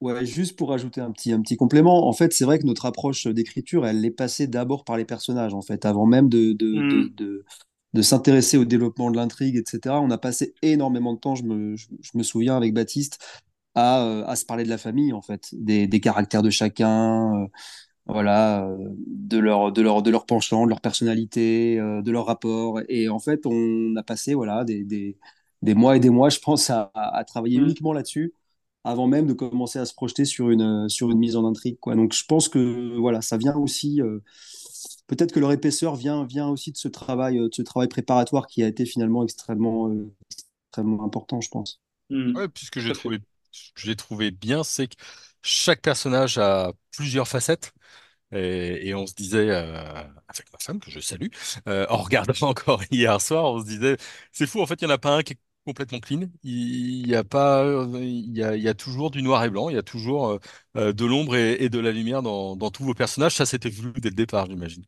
[0.00, 2.86] Ouais, juste pour ajouter un petit, un petit complément, en fait, c'est vrai que notre
[2.86, 6.80] approche d'écriture, elle est passée d'abord par les personnages, en fait, avant même de, de,
[6.80, 7.44] de, Mm, de,
[7.92, 10.00] de s'intéresser au développement de l'intrigue, etc.
[10.00, 13.18] On a passé énormément de temps, je me, je, je me souviens avec Baptiste,
[13.80, 17.44] à, euh, à se parler de la famille, en fait, des, des caractères de chacun,
[17.44, 17.46] euh,
[18.06, 22.26] voilà, euh, de leur, de leur, de leur penchant, de leur personnalité, euh, de leur
[22.26, 22.80] rapport.
[22.88, 25.18] Et en fait, on a passé, voilà, des, des,
[25.62, 26.90] des mois et des mois, je pense, à,
[27.26, 28.34] travailler mm, uniquement là-dessus
[28.84, 31.94] avant même de commencer à se projeter sur une, sur une mise en intrigue, quoi.
[31.96, 34.20] Donc je pense que voilà, ça vient aussi, euh,
[35.06, 38.62] peut-être que leur épaisseur vient, vient aussi de ce travail, de ce travail préparatoire qui
[38.62, 40.10] a été finalement extrêmement, euh,
[40.70, 41.80] extrêmement important, je pense.
[42.10, 43.20] mm, Ouais, puis ce que tout j'ai trouvé,
[43.74, 44.96] que j'ai trouvé bien, c'est que
[45.42, 47.72] chaque personnage a plusieurs facettes.
[48.32, 51.28] Et, on se disait, euh, avec ma femme, que je salue,
[51.68, 53.96] euh, en regardant encore hier soir, on se disait,
[54.32, 56.22] c'est fou, en fait, il n'y en a pas un qui est complètement clean.
[56.42, 59.82] Il y a pas, il y a, toujours du noir et blanc, il y a
[59.82, 60.38] toujours
[60.76, 63.34] euh, de l'ombre et, de la lumière dans, dans tous vos personnages.
[63.34, 64.84] Ça, c'était voulu dès le départ, j'imagine.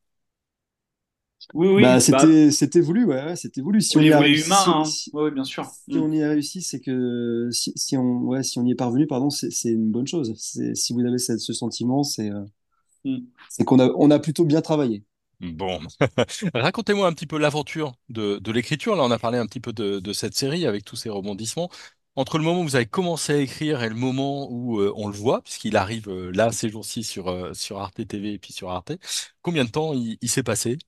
[1.54, 3.80] Oui, Bah, oui, bah, c'était, c'était voulu, ouais, ouais, c'était voulu.
[3.82, 4.84] Si on y a réussi, humain, si, hein.
[4.84, 5.70] si- Oui, oui, bien sûr.
[5.90, 8.72] si Mm, on y a réussi, c'est que si, si on, ouais, si on y
[8.72, 10.34] est parvenu, pardon, c'est c'est une bonne chose.
[10.38, 12.44] C'est, si vous avez ce, ce sentiment, c'est euh,
[13.04, 13.32] mm.
[13.48, 15.04] c'est qu'on a, on a plutôt bien travaillé.
[15.40, 15.80] Bon,
[16.54, 18.94] racontez-moi un petit peu l'aventure de, de l'écriture.
[18.94, 21.68] Là, on a parlé un petit peu de, de cette série avec tous ces rebondissements.
[22.14, 25.08] Entre le moment où vous avez commencé à écrire et le moment où euh, on
[25.08, 28.52] le voit, puisqu'il arrive euh, là ces jours-ci sur, euh, sur Arte TV et puis
[28.52, 28.92] sur Arte,
[29.42, 30.78] combien de temps il, il s'est passé?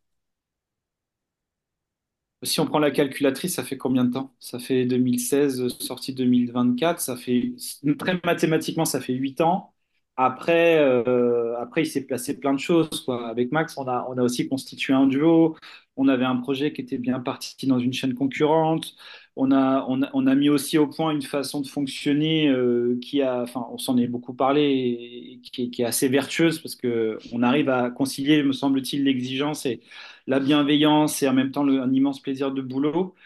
[2.44, 4.34] Si on prend la calculatrice, ça fait combien de temps?
[4.40, 7.52] Ça fait 2016, sortie 2024, ça fait,
[7.98, 9.74] très mathématiquement, ça fait 8 ans.
[10.16, 12.88] Après, euh, après il s'est passé plein de choses.
[13.28, 15.56] Avec Max, on a, on a aussi constitué un duo.
[15.96, 18.94] On avait un projet qui était bien parti dans une chaîne concurrente.
[19.36, 23.42] On a, on a, mis aussi au point une façon de fonctionner euh, qui a,
[23.42, 27.68] enfin, on s'en est beaucoup parlé, et qui est, assez vertueuse parce que on arrive
[27.68, 29.80] à concilier, me semble-t-il, l'exigence et
[30.28, 33.16] la bienveillance et en même temps un immense plaisir de boulot.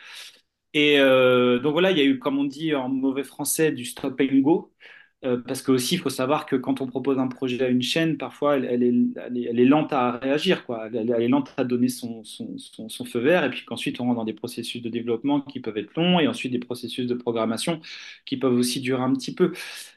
[0.75, 3.85] Et euh, donc voilà, il y a eu, comme on dit en mauvais français, du
[3.85, 4.73] stop and go.
[5.25, 7.83] Euh, parce que aussi, il faut savoir que quand on propose un projet à une
[7.83, 8.95] chaîne, parfois, elle, est,
[9.27, 10.89] elle est, lente à réagir, quoi.
[10.95, 14.25] Elle, est lente à donner son, son, feu vert, et puis qu'ensuite, on rentre dans
[14.25, 17.81] des processus de développement qui peuvent être longs, et ensuite des processus de programmation
[18.27, 19.53] qui peuvent aussi durer un petit peu.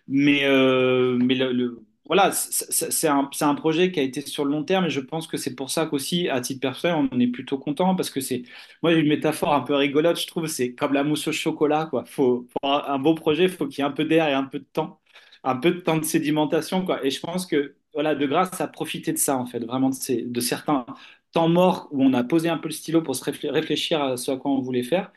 [0.08, 4.64] Mais, euh, mais le, voilà, c'est un, un projet qui a été sur le long
[4.64, 7.60] terme, et je pense que c'est pour ça qu'aussi, à titre personnel, on est plutôt
[7.60, 8.42] content, parce que c'est,
[8.82, 12.06] moi, une métaphore un peu rigolote, je trouve, c'est comme la mousse au chocolat, quoi.
[12.06, 14.46] Faut, pour un beau projet, il faut qu'il y ait un peu d'air et un
[14.46, 15.01] peu de temps
[15.44, 17.06] un peu de temps de sédimentation, quoi.
[17.06, 19.96] Et je pense que, voilà, De Grasse a profité de ça, en fait, vraiment de,
[19.96, 20.86] ces, de certains
[21.32, 24.32] temps morts où on a posé un peu le stylo pour se réfléchir à ce
[24.32, 25.12] à quoi on voulait faire.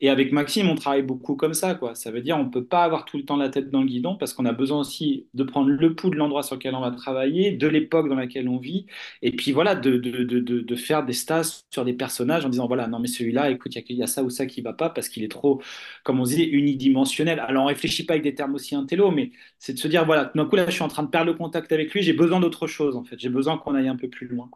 [0.00, 1.94] Et avec Maxime, on travaille beaucoup comme ça, quoi.
[1.94, 4.16] Ça veut dire on peut pas avoir tout le temps la tête dans le guidon
[4.16, 6.90] parce qu'on a besoin aussi de prendre le pouls de l'endroit sur lequel on va
[6.90, 8.86] travailler, de l'époque dans laquelle on vit,
[9.22, 13.08] et puis voilà, de, faire des stages sur des personnages en disant voilà, non mais
[13.08, 15.62] celui-là, écoute, il y, a- ça ou ça qui va pas parce qu'il est trop,
[16.02, 17.40] comme on dit, unidimensionnel.
[17.40, 20.30] Alors on réfléchit pas avec des termes aussi intello, mais c'est de se dire voilà,
[20.34, 22.40] d'un coup là, je suis en train de perdre le contact avec lui, j'ai besoin
[22.40, 24.50] d'autre chose en fait, j'ai besoin qu'on aille un peu plus loin.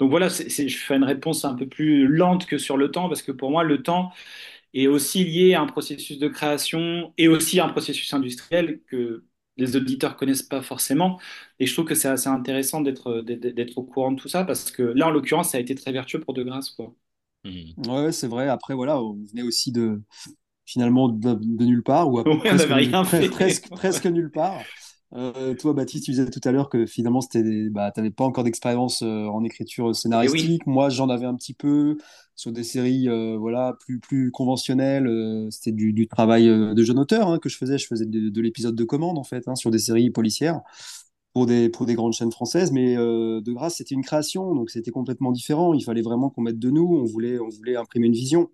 [0.00, 2.90] Donc voilà, c'est, c'est- je fais une réponse un peu plus lente que sur le
[2.90, 4.12] temps parce que pour moi, le temps
[4.74, 9.24] est aussi lié à un processus de création et aussi à un processus industriel que
[9.56, 11.20] les auditeurs connaissent pas forcément.
[11.60, 14.44] Et je trouve que c'est assez intéressant d'être d'être d'être au courant de tout ça
[14.44, 16.94] parce que là, en l'occurrence, ça a été très vertueux pour De Grasse, quoi.
[17.44, 17.72] Hmm.
[17.88, 18.48] Ouais, c'est vrai.
[18.48, 20.00] Après, voilà, on venait aussi de
[20.66, 24.68] finalement de, de nulle part ou à Ouais, on presque rien presque, presque nulle part.
[25.16, 28.42] Euh, toi, Baptiste, tu disais tout à l'heure que finalement, c'était, bah, t'avais pas encore
[28.42, 30.66] d'expérience euh, en écriture oui, scénaristique.
[30.66, 31.96] Moi, j'en avais un petit peu
[32.34, 35.08] sur des séries, euh, voilà, plus plus conventionnelles.
[35.52, 37.78] C'était du, du travail de jeune auteur hein, que je faisais.
[37.78, 40.60] Je faisais de, de l'épisode de commande en fait, hein, sur des séries policières
[41.32, 42.72] pour des pour des grandes chaînes françaises.
[42.72, 45.74] Mais de grâce, c'était une création, donc c'était complètement différent.
[45.74, 46.86] Il fallait vraiment qu'on mette de nous.
[46.86, 48.50] On voulait on voulait imprimer une vision.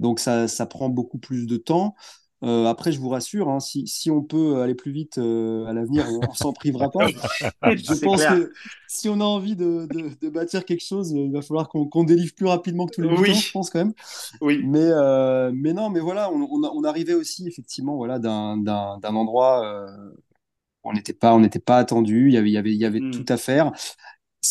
[0.00, 1.94] Donc ça, ça prend beaucoup plus de temps.
[2.42, 5.72] Euh, après, je vous rassure, hein, si, si on peut aller plus vite euh, à
[5.74, 7.06] l'avenir, on s'en privera pas.
[7.76, 8.30] Je pense clair.
[8.30, 8.52] que
[8.86, 12.04] si on a envie de, de, de bâtir quelque chose, euh, il va falloir qu'on
[12.04, 13.92] délivre plus rapidement que tous les 8 ans, je Oui, pense quand même.
[14.40, 14.58] oui.
[14.58, 18.56] Mais, euh, mais non, mais voilà, on, on, arrivait aussi effectivement voilà, d'un
[19.04, 19.86] endroit,
[20.84, 22.84] on n'était pas, on n'était pas attendu, il y avait, il y avait, il y
[22.86, 23.32] avait tout Hmm.
[23.32, 23.72] à faire.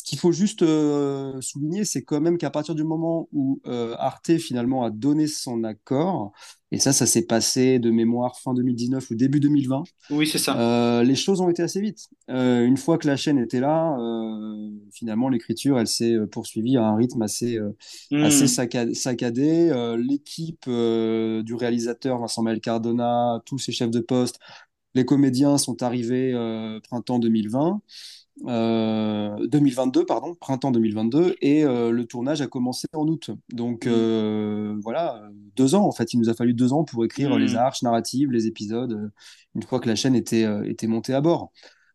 [0.10, 3.94] Ce qu'il faut juste euh, souligner, c'est quand même qu'à partir du moment où euh,
[4.00, 6.32] Arte finalement a donné son accord,
[6.72, 10.60] et ça, ça s'est passé de mémoire fin 2019 ou début 2020, Oui, c'est ça.
[10.60, 12.08] euh, les choses ont été assez vite.
[12.28, 13.96] Une fois que la chaîne était là,
[14.92, 17.60] finalement, l'écriture, elle s'est poursuivie à un rythme assez,
[18.12, 18.48] assez Hmm.
[18.48, 19.72] sacca- saccadé.
[20.00, 24.40] L'équipe du réalisateur Vincent Maël Cardona, tous ses chefs de poste,
[24.96, 26.34] les comédiens sont arrivés
[26.90, 27.80] printemps 2020
[28.48, 33.32] euh, 2022, pardon, printemps 2022, et euh, le tournage a commencé en août.
[33.52, 33.92] Donc Hmm.
[33.92, 36.14] euh, voilà, deux ans en fait.
[36.14, 37.56] Il nous a fallu deux ans pour écrire les Hmm.
[37.56, 39.10] arches narratives, les épisodes, euh,
[39.56, 41.52] une fois que la chaîne était, euh, était montée à bord.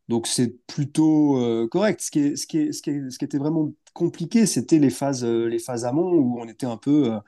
[0.07, 2.01] Donc c'est plutôt euh, correct.
[2.01, 4.79] Ce qui est, ce qui est, ce qui est- ce qui était vraiment compliqué, c'était
[4.79, 7.19] les phases, euh, les phases amont où on était un peu euh,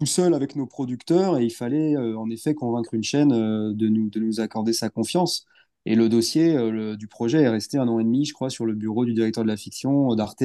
[0.00, 3.72] tout seul avec nos producteurs et il fallait euh, en effet convaincre une chaîne euh,
[3.74, 5.46] de nous, de nous accorder sa confiance.
[5.86, 8.50] Et le dossier euh, le- du projet est resté un an et demi, je crois,
[8.50, 10.42] sur le bureau du directeur de la fiction d'Arte,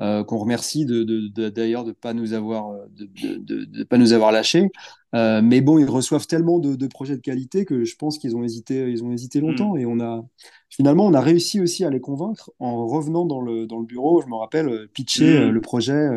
[0.00, 4.32] euh, qu'on remercie de, de- de- d'ailleurs de pas nous avoir de, pas nous avoir
[4.32, 4.70] lâchés.
[5.14, 8.44] Euh, mais bon, ils reçoivent tellement de, projets de qualité que je pense qu'ils ont
[8.44, 9.46] hésité, ils ont hésité Hmm.
[9.46, 9.76] longtemps.
[9.76, 10.22] Et on a
[10.68, 14.20] finalement, on a réussi aussi à les convaincre en revenant dans le, dans le bureau.
[14.22, 16.08] Je me rappelle pitcher euh, le projet.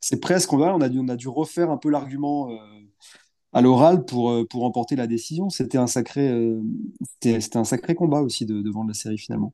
[0.00, 2.56] c'est presque, on a, on a dû, on a dû refaire un peu l'argument euh,
[3.52, 5.50] à l'oral pour, euh, pour emporter la décision.
[5.50, 6.60] C'était un sacré, euh,
[7.24, 9.52] un sacré combat aussi de, vendre la série finalement.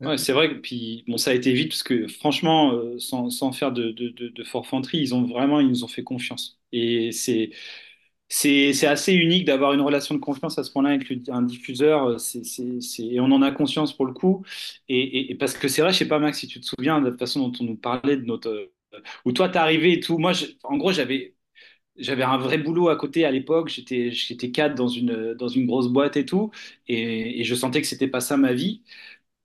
[0.00, 3.30] Ouais, c'est vrai que puis bon, ça a été vite parce que franchement, euh, sans,
[3.30, 6.60] sans faire de, de, de, forfanterie, ils ont vraiment, ils nous ont fait confiance.
[6.72, 7.50] Et c'est
[8.30, 12.20] c'est assez unique d'avoir une relation de confiance à ce point-là avec un diffuseur.
[12.20, 14.44] C'est c'est et on en a conscience pour le coup.
[14.88, 17.08] Et, et, parce que c'est vrai, je sais pas Max si tu te souviens de
[17.08, 18.50] la façon dont on nous parlait de notre
[18.94, 20.18] euh, où toi t'es arrivé et tout.
[20.18, 21.36] Moi, en gros, j'avais
[21.98, 23.68] j'avais un vrai boulot à côté à l'époque.
[23.68, 26.50] J'étais j'étais cadre dans une dans une grosse boîte et tout.
[26.88, 28.82] Et, je sentais que c'était pas ça ma vie.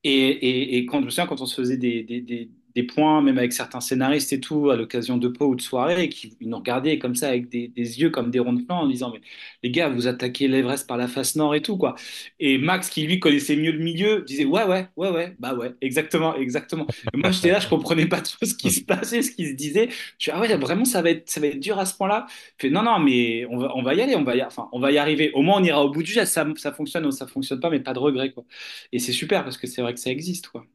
[0.04, 3.38] Et, et, quand, je me souviens, quand on se faisait des, des, des points, même
[3.38, 7.00] avec certains scénaristes et tout, à l'occasion de pots ou de soirées, qui nous regardaient
[7.00, 9.22] comme ça avec des, des yeux comme des ronds de flanc en disant, mais
[9.64, 11.96] les gars, vous attaquez l'Everest par la face nord et tout, quoi.
[12.40, 15.74] Et Max, qui lui connaissait mieux le milieu, disait, ouais, ouais, ouais, ouais, bah ouais,
[15.82, 16.88] exactement, exactement.
[17.14, 19.54] Et moi, j'étais là, je comprenais pas trop ce qui se passait, ce qui se
[19.54, 19.90] disait.
[19.90, 22.26] Je suis, ah ouais, vraiment, ça va être, ça va être dur à ce point-là.
[22.58, 24.70] Je fais, non, non, mais on va, on va y aller, on va y, enfin,
[24.72, 25.32] on va y arriver.
[25.34, 26.34] Au moins, on ira au bout du geste.
[26.34, 28.46] Ça, ça fonctionne ou ça fonctionne pas, mais pas de regret, quoi.
[28.92, 30.66] Et c'est super parce que c'est vrai que ça existe, quoi.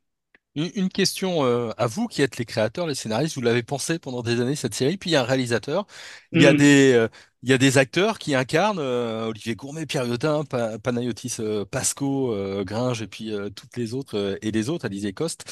[0.58, 3.98] Une, une question euh, à vous qui êtes les créateurs, les scénaristes, vous l'avez pensé
[3.98, 5.86] pendant des années cette série, puis il y a un réalisateur,
[6.32, 7.08] il y a des, euh,
[7.42, 11.36] il y a des acteurs qui incarnent euh, Olivier Gourmet, Pierre Yotin, Pa- Panayotis
[11.70, 15.44] Pasco, Gringe et puis toutes les autres et les autres, Alizé Coste.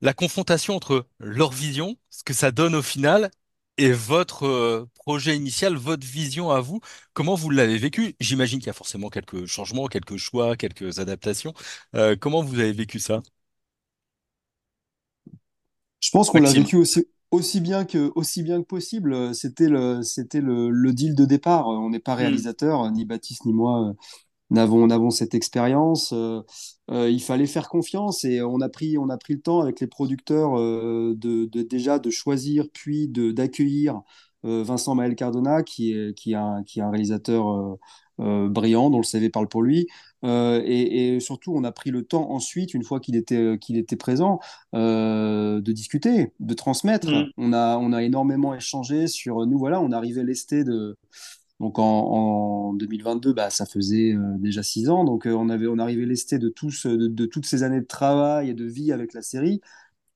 [0.00, 3.30] La confrontation entre leur vision, ce que ça donne au final,
[3.78, 6.80] et votre projet initial, votre vision à vous,
[7.14, 8.14] comment vous l'avez vécu?
[8.20, 11.54] J'imagine qu'il y a forcément quelques changements, quelques choix, quelques adaptations.
[11.94, 13.22] Euh, comment vous avez vécu ça,
[16.08, 19.34] Je pense qu'on l'a vécu aussi, aussi bien que, aussi bien que possible.
[19.34, 21.68] C'était le, c'était le, le deal de départ.
[21.68, 22.38] On n'est pas Hmm.
[22.38, 23.92] réalisateur, ni Baptiste ni moi euh,
[24.50, 26.12] n'avons, n'avons cette expérience.
[26.14, 26.42] Euh,
[26.90, 29.80] euh, il fallait faire confiance et on a pris, on a pris le temps avec
[29.80, 34.02] les producteurs euh, de, de déjà de choisir puis de d'accueillir
[34.44, 37.78] Vincent Maël Cardona, qui est, qui est un, qui est un réalisateur
[38.18, 39.86] brillant, dont le CV parle pour lui.
[40.24, 43.76] Euh, et, et surtout, on a pris le temps ensuite, une fois qu'il était, qu'il
[43.76, 44.40] était présent,
[44.74, 47.08] euh, de discuter, de transmettre.
[47.08, 47.30] Hmm.
[47.36, 49.58] On a, on a énormément échangé sur nous.
[49.58, 50.96] Voilà, on arrivait lesté de.
[51.60, 55.04] Donc en, en 2022, bah, ça faisait euh, déjà six ans.
[55.04, 57.86] Donc euh, on avait, on arrivait lesté de, tous, de, de toutes ces années de
[57.86, 59.60] travail et de vie avec la série.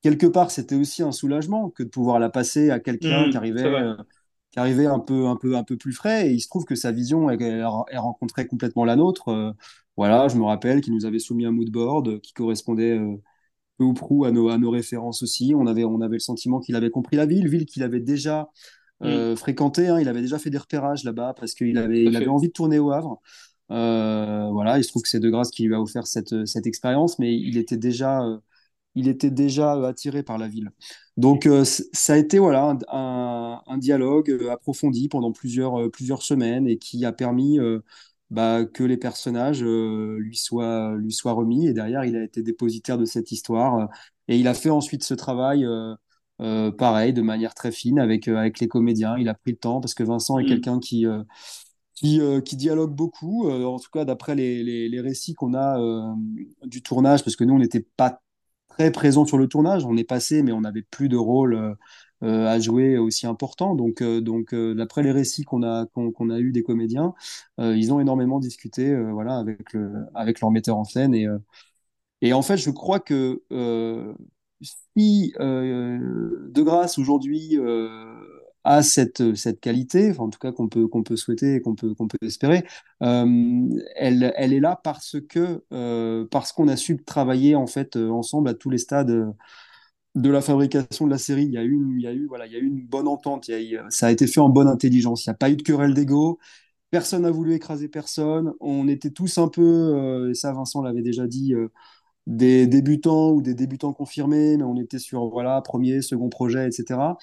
[0.01, 3.41] Quelque part, c'était aussi un soulagement que de pouvoir la passer à quelqu'un qui Hmm.
[3.55, 3.95] C'est arrivait, euh,
[4.51, 6.29] qui arrivait un peu, un peu, un peu plus frais.
[6.29, 9.55] Et il se trouve que sa vision, elle, elle rencontrait complètement la nôtre.
[9.95, 13.15] Voilà, je me rappelle qu'il nous avait soumis un mood board qui correspondait euh,
[13.77, 15.53] peu ou prou à nos, à nos références aussi.
[15.55, 18.49] On avait, on avait le sentiment qu'il avait compris la ville, ville qu'il avait déjà
[19.03, 19.89] euh, fréquentée.
[19.89, 19.99] hein.
[19.99, 22.49] il avait déjà fait des repérages là-bas parce qu'il avait, Tout à il avait envie
[22.49, 23.21] de tourner au Havre.
[23.71, 26.67] Euh, voilà, il se trouve que c'est De Grasse qui lui a offert cette, cette
[26.67, 28.37] expérience, mais il était déjà, euh,
[28.95, 30.71] il était déjà attiré par la ville.
[31.17, 31.47] Donc
[31.93, 37.11] ça a été voilà un, un- dialogue approfondi pendant plusieurs, plusieurs semaines et qui a
[37.13, 37.59] permis
[38.29, 41.67] bah, que les personnages euh, lui soient, lui soient remis.
[41.67, 43.89] Et derrière, il a été dépositaire de cette histoire.
[44.27, 45.93] et il a fait ensuite ce travail, euh,
[46.41, 49.17] euh, pareil, de manière très fine avec, avec les comédiens.
[49.17, 50.47] Il a pris le temps parce que Vincent est Hmm.
[50.47, 51.05] quelqu'un qui,
[51.95, 53.49] qui, qui dialogue beaucoup.
[53.49, 55.77] en tout cas, d'après les, les, les récits qu'on a
[56.63, 58.22] du tournage, parce que nous, on n'était pas
[58.73, 59.85] très présents sur le tournage.
[59.85, 61.73] On est passé, mais on n'avait plus de rôle euh,
[62.23, 63.75] euh, à jouer aussi important.
[63.75, 67.13] Donc, euh, donc d'après les récits qu'on a, qu'on, qu'on a eu des comédiens,
[67.59, 71.13] ils ont énormément discuté voilà, avec, le, avec leur metteur en scène.
[71.13, 71.27] Et,
[72.21, 73.43] et en fait, je crois que
[74.61, 77.57] si De Grasse aujourd'hui
[78.63, 81.93] a cette, cette qualité, en tout cas qu'on peut, qu'on peut souhaiter et qu'on peut,
[81.95, 82.65] qu'on peut espérer,
[83.03, 87.95] euh, elle, elle est là parce que euh, parce qu'on a su travailler en fait
[87.97, 89.33] euh, ensemble à tous les stades
[90.15, 91.45] de la fabrication de la série.
[91.45, 93.07] Il y a eu, il y a eu, voilà, il y a eu une bonne
[93.07, 93.49] entente.
[93.89, 95.25] Ça a été fait en bonne intelligence.
[95.25, 96.39] Il n'y a pas eu de querelle d'ego.
[96.91, 98.53] Personne n'a voulu écraser personne.
[98.59, 101.69] On était tous un peu, euh, et ça Vincent l'avait déjà dit, euh,
[102.27, 107.17] des débutants ou des débutants confirmés, mais on était sur voilà, premier, second projet, etc.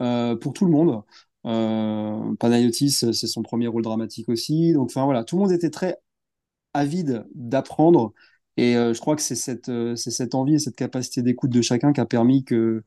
[0.00, 1.02] Euh, pour tout le monde.
[1.46, 4.72] Euh, Panayotis, c'est son premier rôle dramatique aussi.
[4.72, 5.98] Donc, enfin voilà, tout le monde était très
[6.74, 8.12] avide d'apprendre.
[8.56, 11.50] Et euh, je crois que c'est cette, euh, c'est cette envie et cette capacité d'écoute
[11.50, 12.84] de chacun qui a permis que,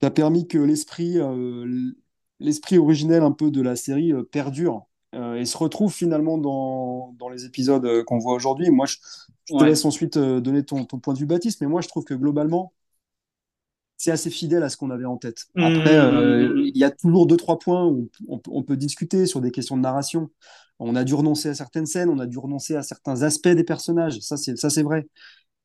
[0.00, 1.92] qui a permis que l'esprit, euh,
[2.40, 7.12] l'esprit originel un peu de la série euh, perdure euh, et se retrouve finalement dans,
[7.18, 8.70] dans les épisodes euh, qu'on voit aujourd'hui.
[8.70, 8.96] Moi, je,
[9.44, 9.64] je te Ouais.
[9.64, 12.14] laisse ensuite euh, donner ton, ton point de vue, Baptiste, mais moi, je trouve que
[12.14, 12.72] globalement,
[13.96, 15.46] c'est assez fidèle à ce qu'on avait en tête.
[15.54, 16.70] Hmm, Après, euh, hmm.
[16.74, 19.76] il y a toujours deux, trois points où on, on peut discuter sur des questions
[19.76, 20.30] de narration.
[20.78, 23.64] On a dû renoncer à certaines scènes, on a dû renoncer à certains aspects des
[23.64, 24.18] personnages.
[24.20, 25.06] Ça, c'est, ça, c'est vrai.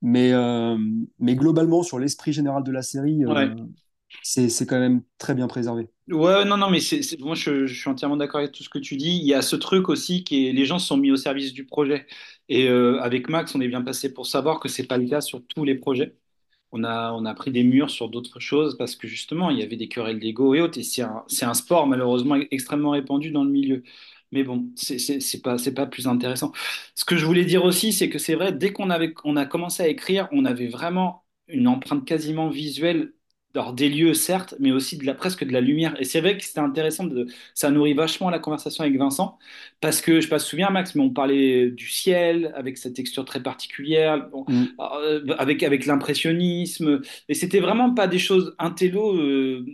[0.01, 0.77] Mais, euh,
[1.19, 3.49] mais globalement, sur l'esprit général de la série, Ouais.
[3.49, 3.65] euh,
[4.23, 5.89] c'est, c'est quand même très bien préservé.
[6.09, 8.69] Ouais, non, non, mais c'est, c'est- moi je, je suis entièrement d'accord avec tout ce
[8.69, 9.11] que tu dis.
[9.17, 11.53] Il y a ce truc aussi qui est les gens se sont mis au service
[11.53, 12.05] du projet.
[12.49, 15.21] Et euh, avec Max, on est bien passé pour savoir que c'est pas le cas
[15.21, 16.17] sur tous les projets.
[16.71, 19.63] On a, on a pris des murs sur d'autres choses parce que justement, il y
[19.63, 20.77] avait des querelles d'ego et autres.
[20.79, 23.83] Et c'est un, un sport malheureusement extrêmement répandu dans le milieu.
[24.31, 26.53] Mais bon, c'est pas, pas plus intéressant.
[26.95, 28.89] Ce que je voulais dire aussi, c'est que c'est vrai, dès qu'on
[29.25, 33.13] on a commencé à écrire, on avait vraiment une empreinte quasiment visuelle
[33.55, 35.95] alors, des lieux, certes, mais aussi de la, presque de la lumière.
[35.99, 39.37] Et c'est vrai que c'était intéressant, de, ça nourrit vachement la conversation avec Vincent,
[39.81, 41.87] parce que, je ne sais pas si tu te souviens, Max, mais on parlait du
[41.89, 44.65] ciel, avec sa texture très particulière, bon, Mm.
[44.79, 47.01] euh, avec, avec l'impressionnisme.
[47.29, 49.65] Et c'était vraiment pas des choses intello euh,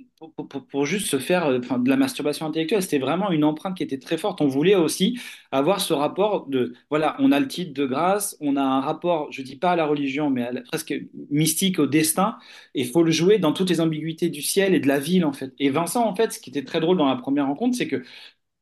[0.69, 2.81] pour, juste se faire euh, de la masturbation intellectuelle.
[2.81, 4.41] C'était vraiment une empreinte qui était très forte.
[4.41, 5.19] On voulait aussi
[5.51, 9.31] avoir ce rapport de, voilà, on a le titre de grâce, on a un rapport,
[9.31, 10.93] je dis pas à la religion, mais à presque
[11.29, 12.37] mystique au destin.
[12.73, 15.25] Et il faut le jouer dans toutes les ambiguïtés du ciel et de la ville,
[15.25, 15.53] en fait.
[15.59, 18.03] Et Vincent, en fait, ce qui était très drôle dans la première rencontre, c'est que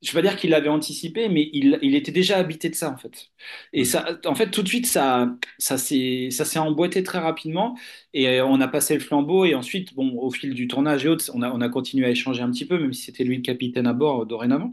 [0.06, 2.76] je ne vais pas dire qu'il l'avait anticipé, mais il, il était déjà habité de
[2.76, 3.30] ça, en fait.
[3.74, 7.78] Et ça, en fait, tout de suite, ça, ça s'est, ça s'est emboîté très rapidement.
[8.14, 9.46] Et euh, on a passé le flambeau.
[9.46, 12.10] Et ensuite, bon, au fil du tournage et autres, on a, on a continué à
[12.10, 14.72] échanger un petit peu, même si c'était lui le capitaine à bord euh, dorénavant.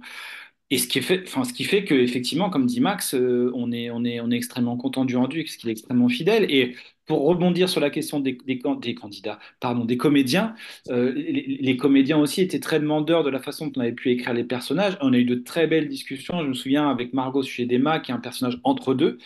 [0.73, 3.73] Et ce qui fait, enfin, ce qui fait que, effectivement, comme dit Max, euh, on
[3.73, 6.47] est, on est, on est extrêmement content du rendu, parce qu'il est extrêmement fidèle.
[6.51, 6.75] Et
[7.07, 10.55] pour rebondir sur la question des, des, can- des candidats, pardon, des comédiens,
[10.89, 14.33] euh, les, comédiens aussi étaient très demandeurs de la façon dont on avait pu écrire
[14.33, 14.97] les personnages.
[15.03, 16.41] On a eu de très belles discussions.
[16.43, 19.19] Je me souviens avec Margot sujet d'Emma, qui est un personnage entre deux.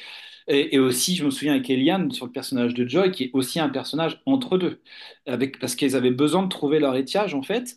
[0.49, 3.59] Et, aussi, je me souviens avec Eliane sur le personnage de Joy, qui est aussi
[3.61, 4.81] un personnage entre deux,
[5.27, 7.77] avec, parce qu'elles avaient besoin de trouver leur étiage, en fait.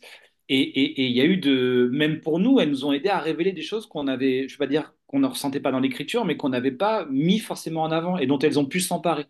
[0.49, 3.51] Et il y a eu de, même pour nous, elles nous ont aidé à révéler
[3.51, 6.25] des choses qu'on avait, je ne vais pas dire qu'on ne ressentait pas dans l'écriture,
[6.25, 9.25] mais qu'on n'avait pas mis forcément en avant et dont elles ont pu s'emparer.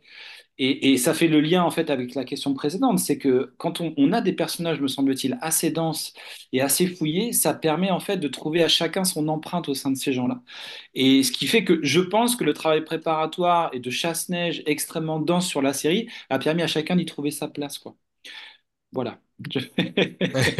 [0.58, 3.80] Et, et ça fait le lien en fait avec la question précédente, c'est que quand
[3.82, 6.14] on, on a des personnages, me semble-t-il, assez denses
[6.52, 9.92] et assez fouillés, ça permet en fait de trouver à chacun son empreinte au sein
[9.92, 10.42] de ces gens-là.
[10.96, 15.20] Et ce qui fait que je pense que le travail préparatoire et de chasse-neige extrêmement
[15.20, 17.96] dense sur la série a permis à chacun d'y trouver sa place, quoi.
[18.94, 19.20] Voilà.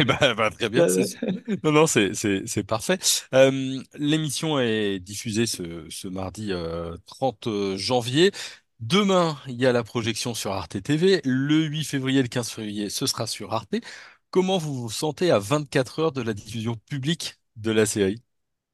[0.06, 1.06] Bah, très bien, c'est
[1.64, 2.98] non non c'est c'est c'est parfait.
[3.34, 8.32] Euh, l'émission est diffusée ce ce mardi euh, 30 janvier.
[8.80, 11.20] Demain, il y a la projection sur Arte TV.
[11.24, 13.74] Le 8 février, le 15 février, ce sera sur Arte.
[14.30, 18.22] Comment vous vous sentez à 24 heures de la diffusion publique de la série?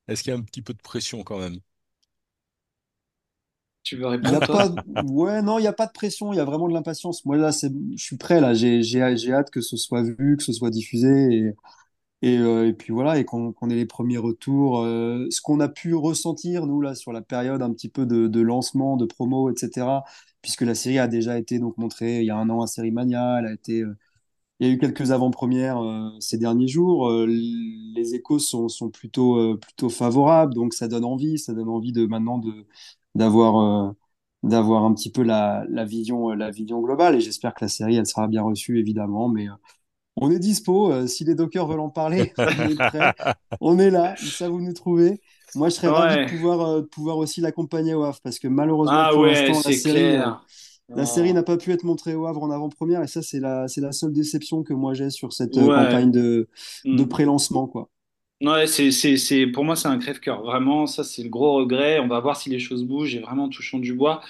[0.08, 1.60] Est-ce qu'il y a un petit peu de pression quand même?
[3.86, 4.68] Tu veux répondre, pas,
[5.04, 7.24] ouais, non, il n'y a pas de pression, il y a vraiment de l'impatience.
[7.24, 9.00] Moi, là, je suis prêt, là, j'ai,
[9.32, 11.54] hâte que ce soit vu, que ce soit diffusé, et,
[12.22, 14.80] et, euh, et puis voilà, et qu'on ait les premiers retours.
[14.80, 18.26] Euh, ce qu'on a pu ressentir, nous, là, sur la période un petit peu de,
[18.26, 20.02] de lancement, de promo, etc.,
[20.42, 22.90] puisque la série a déjà été donc montrée il y a un an à Série
[22.90, 23.96] Mania, elle a été, euh,
[24.60, 25.80] il y a eu quelques avant-premières
[26.20, 27.10] ces derniers jours.
[27.26, 32.06] Les échos sont, sont plutôt, plutôt favorables, donc ça donne envie, ça donne envie de
[32.06, 32.66] maintenant de
[33.16, 33.58] d'avoir
[33.90, 33.92] euh,
[34.44, 37.16] d'avoir un petit peu la, la vision, la vision globale.
[37.16, 39.28] Et j'espère que la série, elle sera bien reçue, évidemment.
[39.28, 39.52] Mais euh,
[40.16, 40.92] on est dispo.
[40.92, 43.14] euh, si les dockers veulent en parler, on est prêt.
[43.60, 44.16] On est là.
[44.28, 45.20] Savent où nous trouver.
[45.54, 48.48] Moi, je serais ravi de pouvoir, euh, de pouvoir aussi l'accompagner au Havre, parce que
[48.48, 50.46] malheureusement, Ah pour ouais, l'instant, la série, euh, clair.
[50.94, 53.68] la série n'a pas pu être montrée au Havre en avant-première, et ça, c'est la,
[53.68, 55.70] c'est la seule déception que moi j'ai sur cette euh, Ouais.
[55.70, 56.48] campagne de,
[56.92, 57.06] de Hmm.
[57.06, 57.90] pré-lancement, quoi.
[58.42, 60.42] Ouais, c'est, c'est, c'est, pour moi, c'est un crève-cœur.
[60.42, 62.00] Vraiment, ça, c'est le gros regret.
[62.00, 63.08] On va voir si les choses bougent.
[63.08, 64.20] J'ai vraiment touchant du bois.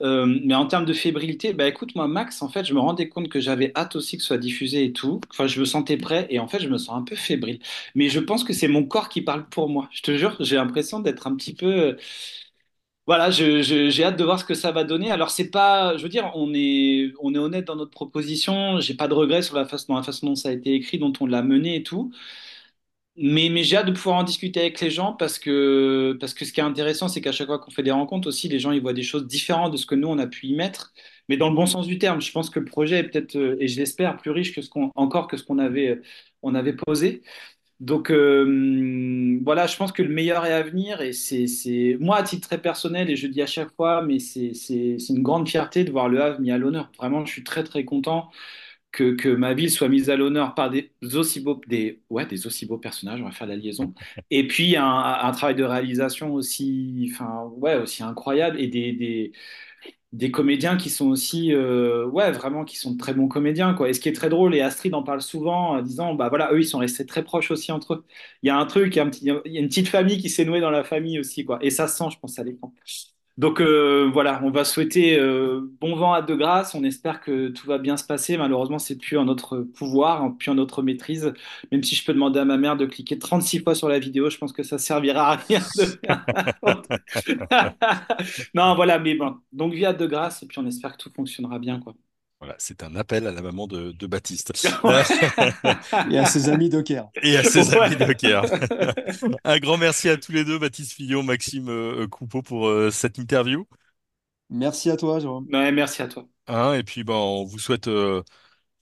[0.00, 3.08] Euh, mais en termes de fébrilité, bah écoute, moi, Max, en fait, je me rendais
[3.10, 5.20] compte que j'avais hâte aussi que ce soit diffusé et tout.
[5.30, 7.58] Enfin, je me sentais prêt et en fait, je me sens un peu fébrile.
[7.94, 9.88] Mais je pense que c'est mon corps qui parle pour moi.
[9.92, 11.66] Je te jure, j'ai l'impression d'être un petit peu.
[11.66, 11.96] euh,
[13.06, 15.10] Voilà, j'ai hâte de voir ce que ça va donner.
[15.10, 15.96] Alors, c'est pas.
[15.96, 18.78] Je veux dire, on est, on est honnête dans notre proposition.
[18.78, 21.42] J'ai pas de regrets sur la façon dont ça a été écrit, dont on l'a
[21.42, 22.12] mené et tout.
[23.16, 26.52] Mais, j'ai hâte de pouvoir en discuter avec les gens parce que, parce que ce
[26.52, 28.80] qui est intéressant, c'est qu'à chaque fois qu'on fait des rencontres aussi, les gens ils
[28.80, 30.92] voient des choses différentes de ce que nous on a pu y mettre,
[31.28, 32.20] mais dans le bon sens du terme.
[32.20, 34.70] Je pense que le projet est peut-être, euh, et je l'espère, plus riche que ce
[34.70, 36.02] qu'on, encore que ce qu'on avait, euh,
[36.42, 37.22] on avait posé.
[37.80, 42.22] Donc euh, voilà, je pense que le meilleur est à venir et c'est, moi à
[42.22, 44.52] titre très personnel, et je dis à chaque fois, mais c'est
[45.08, 46.90] une grande fierté de voir le Havre mis à l'honneur.
[46.98, 48.30] Vraiment, je suis très très content
[48.92, 52.46] que, que ma ville soit mise à l'honneur par des aussi beaux, des, ouais, des
[52.46, 53.94] aussi beaux personnages, on va faire la liaison.
[54.30, 59.32] Et puis un, un travail de réalisation aussi, enfin, ouais, aussi incroyable et des, des,
[60.12, 63.88] des comédiens qui sont aussi, euh, ouais, vraiment, qui sont de très bons comédiens, quoi.
[63.88, 66.52] Et ce qui est très drôle, et Astrid en parle souvent, en disant, bah voilà,
[66.52, 68.04] eux, ils sont restés très proches aussi entre eux.
[68.42, 69.88] Il y a un truc, il y a, un petit- il y a une petite
[69.88, 71.58] famille qui s'est nouée dans la famille aussi, quoi.
[71.62, 72.74] Et ça se sent, je pense, à l'écran.
[73.38, 76.74] Donc euh, voilà, on va souhaiter euh, bon vent à De Grasse.
[76.74, 78.36] On espère que tout va bien se passer.
[78.36, 81.32] Malheureusement, c'est plus en notre pouvoir, plus en notre maîtrise.
[81.72, 84.28] Même si je peux demander à ma mère de cliquer 36 fois sur la vidéo,
[84.30, 85.60] je pense que ça servira à rien.
[88.54, 89.36] Non, voilà, mais bon.
[89.52, 91.94] Donc via De Grasse, et puis on espère que tout fonctionnera bien, quoi.
[92.40, 94.52] Voilà, c'est un appel à la maman de, de Baptiste.
[96.10, 97.10] Et à ses amis docker.
[97.22, 97.86] Et à ses Ouais.
[97.86, 98.44] amis docker.
[99.44, 103.18] Un grand merci à tous les deux, Baptiste Fillon, Maxime euh, Coupeau, pour euh, cette
[103.18, 103.66] interview.
[104.50, 105.48] Merci à toi, Jérôme.
[105.52, 106.28] Ouais, merci à toi.
[106.46, 108.22] Hein, et puis, ben, on vous souhaite euh,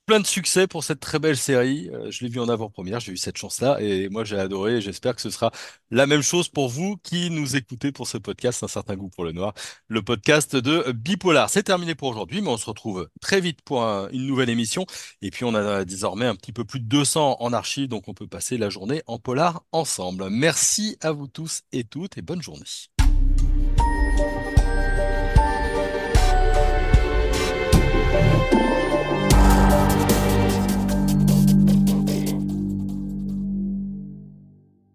[0.09, 1.91] plein de succès pour cette très belle série.
[1.93, 4.81] Euh, je l'ai vu en avant-première, j'ai eu cette chance-là, et moi j'ai adoré, et
[4.81, 5.53] j'espère que ce sera
[5.91, 9.23] la même chose pour vous qui nous écoutez pour ce podcast, Un certain goût pour
[9.25, 9.53] le noir,
[9.87, 11.51] le podcast de Bipolar.
[11.51, 14.87] C'est terminé pour aujourd'hui, mais on se retrouve très vite pour un- une nouvelle émission.
[15.21, 18.15] Et puis on a désormais un petit peu plus de 200 en archives, donc on
[18.15, 20.31] peut passer la journée en polar ensemble.
[20.31, 22.65] Merci à vous tous et toutes, et bonne journée.